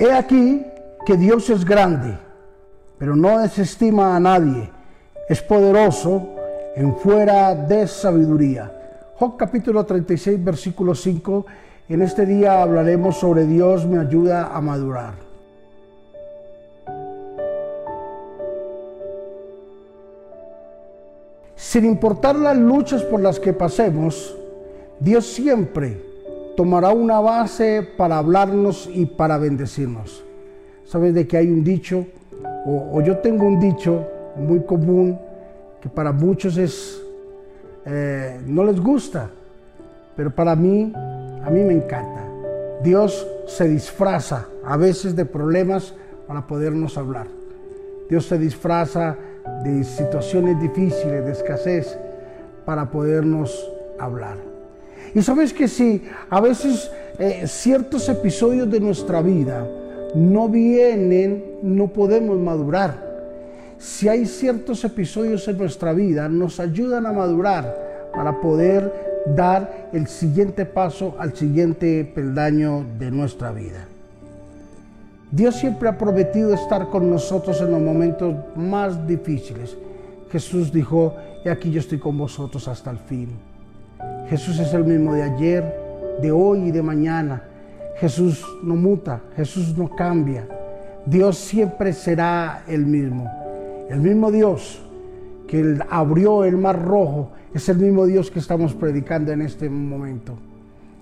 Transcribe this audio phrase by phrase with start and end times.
[0.00, 0.64] He aquí
[1.04, 2.16] que Dios es grande,
[2.96, 4.70] pero no desestima a nadie.
[5.28, 6.26] Es poderoso
[6.74, 8.72] en fuera de sabiduría.
[9.16, 11.44] Job capítulo 36, versículo 5.
[11.90, 15.12] En este día hablaremos sobre Dios me ayuda a madurar.
[21.56, 24.34] Sin importar las luchas por las que pasemos,
[24.98, 26.09] Dios siempre
[26.60, 30.22] tomará una base para hablarnos y para bendecirnos.
[30.84, 32.04] Sabes de que hay un dicho,
[32.66, 35.18] o, yo tengo un dicho muy común
[35.80, 37.00] que para muchos es,
[37.86, 39.30] eh, no les gusta,
[40.14, 42.26] pero para mí, a mí me encanta.
[42.82, 45.94] Dios se disfraza a veces de problemas
[46.26, 47.28] para podernos hablar.
[48.10, 49.16] Dios se disfraza
[49.64, 51.96] de situaciones difíciles, de escasez,
[52.66, 53.66] para podernos
[53.98, 54.49] hablar.
[55.14, 59.66] Y sabes que si a veces eh, ciertos episodios de nuestra vida
[60.14, 63.08] no vienen, no podemos madurar.
[63.78, 70.06] Si hay ciertos episodios en nuestra vida, nos ayudan a madurar para poder dar el
[70.06, 73.86] siguiente paso al siguiente peldaño de nuestra vida.
[75.30, 79.76] Dios siempre ha prometido estar con nosotros en los momentos más difíciles.
[80.30, 81.14] Jesús dijo,
[81.44, 83.28] y aquí yo estoy con vosotros hasta el fin.
[84.28, 85.80] Jesús es el mismo de ayer,
[86.20, 87.42] de hoy y de mañana.
[87.96, 90.46] Jesús no muta, Jesús no cambia.
[91.04, 93.30] Dios siempre será el mismo.
[93.88, 94.82] El mismo Dios
[95.48, 100.38] que abrió el mar rojo es el mismo Dios que estamos predicando en este momento.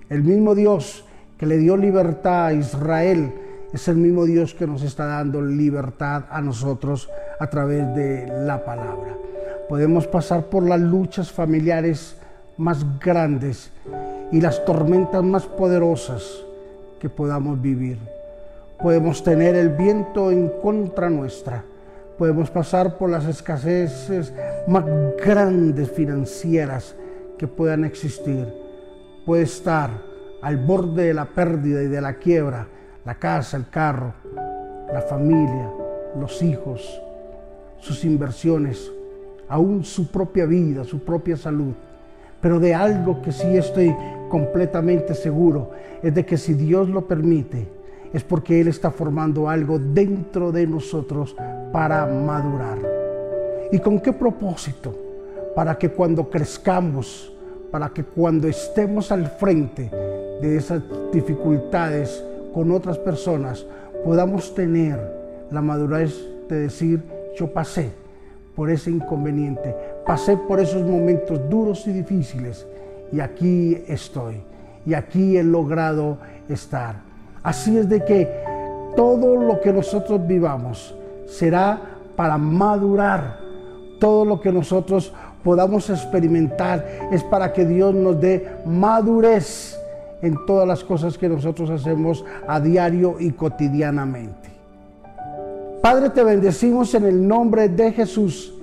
[0.09, 1.05] El mismo Dios
[1.37, 3.31] que le dio libertad a Israel
[3.71, 8.65] es el mismo Dios que nos está dando libertad a nosotros a través de la
[8.65, 9.15] palabra.
[9.69, 12.17] Podemos pasar por las luchas familiares
[12.59, 13.71] más grandes
[14.31, 16.43] y las tormentas más poderosas
[16.99, 17.97] que podamos vivir.
[18.83, 21.63] Podemos tener el viento en contra nuestra.
[22.17, 24.33] Podemos pasar por las escaseces
[24.67, 24.83] más
[25.23, 26.95] grandes financieras
[27.37, 28.45] que puedan existir.
[29.25, 29.89] Puede estar
[30.41, 32.67] al borde de la pérdida y de la quiebra
[33.05, 34.13] la casa, el carro,
[34.93, 35.71] la familia,
[36.19, 37.01] los hijos,
[37.79, 38.91] sus inversiones,
[39.47, 41.73] aún su propia vida, su propia salud
[42.41, 43.95] pero de algo que sí estoy
[44.29, 47.67] completamente seguro es de que si Dios lo permite,
[48.13, 51.35] es porque Él está formando algo dentro de nosotros
[51.71, 52.77] para madurar.
[53.71, 54.95] ¿Y con qué propósito?
[55.55, 57.31] Para que cuando crezcamos,
[57.71, 59.91] para que cuando estemos al frente
[60.41, 62.23] de esas dificultades
[62.53, 63.65] con otras personas,
[64.03, 64.99] podamos tener
[65.51, 66.15] la madurez
[66.47, 67.03] de decir,
[67.37, 67.91] yo pasé
[68.55, 69.75] por ese inconveniente,
[70.09, 72.65] pasé por esos momentos duros y difíciles
[73.11, 74.41] y aquí estoy
[74.83, 76.17] y aquí he logrado
[76.49, 76.95] estar.
[77.43, 78.27] Así es de que
[78.95, 80.95] todo lo que nosotros vivamos
[81.27, 81.79] será
[82.15, 83.37] para madurar.
[83.99, 89.79] Todo lo que nosotros podamos experimentar es para que Dios nos dé madurez
[90.23, 94.49] en todas las cosas que nosotros hacemos a diario y cotidianamente.
[95.83, 98.55] Padre, te bendecimos en el nombre de Jesús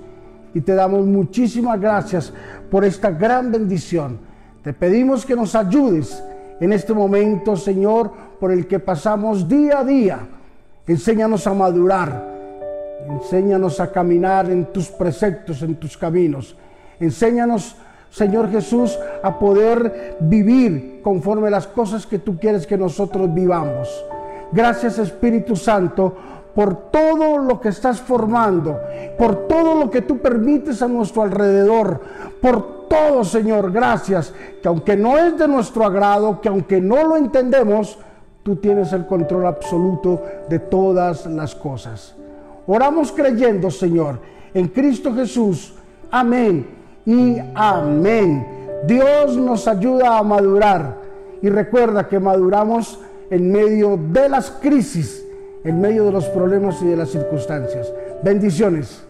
[0.57, 2.33] y te damos muchísimas gracias
[2.71, 4.17] por esta gran bendición.
[4.63, 6.23] Te pedimos que nos ayudes
[6.59, 10.17] en este momento, Señor, por el que pasamos día a día.
[10.87, 12.25] Enséñanos a madurar,
[13.07, 16.57] enséñanos a caminar en tus preceptos, en tus caminos.
[16.99, 17.75] Enséñanos,
[18.09, 23.87] Señor Jesús, a poder vivir conforme las cosas que tú quieres que nosotros vivamos.
[24.51, 26.17] Gracias Espíritu Santo
[26.57, 28.79] por todo lo que estás formando,
[29.15, 32.01] por todo lo que tú permites a nuestro alrededor,
[32.41, 37.15] por todo, Señor, gracias, que aunque no es de nuestro agrado, que aunque no lo
[37.15, 37.99] entendemos,
[38.41, 42.15] tú tienes el control absoluto de todas las cosas.
[42.65, 44.17] Oramos creyendo, Señor,
[44.51, 45.75] en Cristo Jesús.
[46.09, 46.65] Amén
[47.05, 48.47] y amén.
[48.87, 50.95] Dios nos ayuda a madurar
[51.39, 55.26] y recuerda que maduramos en medio de las crisis
[55.63, 57.91] en medio de los problemas y de las circunstancias.
[58.23, 59.06] Bendiciones.